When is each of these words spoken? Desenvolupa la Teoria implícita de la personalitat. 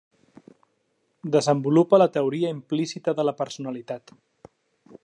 Desenvolupa 1.35 2.01
la 2.01 2.09
Teoria 2.17 2.53
implícita 2.57 3.17
de 3.21 3.29
la 3.31 3.37
personalitat. 3.45 4.17